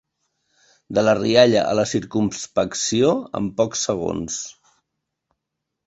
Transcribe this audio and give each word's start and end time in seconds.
De 0.97 1.03
la 1.05 1.13
rialla 1.19 1.61
a 1.67 1.75
la 1.81 1.85
circumspecció 1.93 3.13
en 3.43 3.53
pocs 3.63 3.87
segons. 3.93 4.43